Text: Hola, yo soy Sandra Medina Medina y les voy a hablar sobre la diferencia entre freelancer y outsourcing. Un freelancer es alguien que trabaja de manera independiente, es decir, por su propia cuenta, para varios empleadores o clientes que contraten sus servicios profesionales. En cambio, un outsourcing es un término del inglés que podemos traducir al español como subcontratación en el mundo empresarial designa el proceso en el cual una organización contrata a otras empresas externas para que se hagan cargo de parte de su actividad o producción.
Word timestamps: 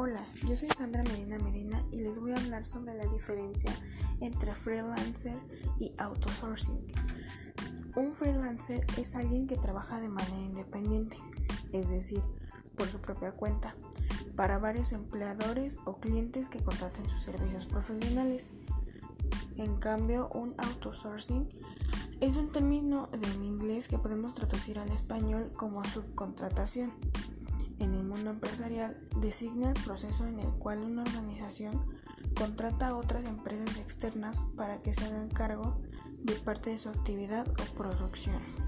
Hola, 0.00 0.24
yo 0.46 0.54
soy 0.54 0.68
Sandra 0.68 1.02
Medina 1.02 1.40
Medina 1.40 1.82
y 1.90 2.00
les 2.02 2.20
voy 2.20 2.30
a 2.30 2.36
hablar 2.36 2.64
sobre 2.64 2.94
la 2.94 3.08
diferencia 3.08 3.72
entre 4.20 4.54
freelancer 4.54 5.36
y 5.76 5.92
outsourcing. 5.98 6.86
Un 7.96 8.12
freelancer 8.12 8.86
es 8.96 9.16
alguien 9.16 9.48
que 9.48 9.56
trabaja 9.56 10.00
de 10.00 10.08
manera 10.08 10.38
independiente, 10.38 11.16
es 11.72 11.90
decir, 11.90 12.22
por 12.76 12.88
su 12.88 13.00
propia 13.00 13.32
cuenta, 13.32 13.74
para 14.36 14.60
varios 14.60 14.92
empleadores 14.92 15.80
o 15.84 15.98
clientes 15.98 16.48
que 16.48 16.62
contraten 16.62 17.08
sus 17.08 17.22
servicios 17.22 17.66
profesionales. 17.66 18.52
En 19.56 19.78
cambio, 19.78 20.28
un 20.28 20.54
outsourcing 20.58 21.48
es 22.20 22.36
un 22.36 22.52
término 22.52 23.08
del 23.08 23.44
inglés 23.44 23.88
que 23.88 23.98
podemos 23.98 24.32
traducir 24.32 24.78
al 24.78 24.92
español 24.92 25.50
como 25.56 25.84
subcontratación 25.84 26.92
en 27.88 27.94
el 27.94 28.04
mundo 28.04 28.30
empresarial 28.30 28.96
designa 29.16 29.70
el 29.70 29.82
proceso 29.82 30.26
en 30.26 30.38
el 30.40 30.50
cual 30.58 30.82
una 30.82 31.02
organización 31.02 31.86
contrata 32.36 32.88
a 32.88 32.96
otras 32.96 33.24
empresas 33.24 33.78
externas 33.78 34.44
para 34.56 34.78
que 34.78 34.92
se 34.92 35.04
hagan 35.04 35.30
cargo 35.30 35.80
de 36.22 36.34
parte 36.34 36.70
de 36.70 36.78
su 36.78 36.90
actividad 36.90 37.48
o 37.48 37.74
producción. 37.74 38.67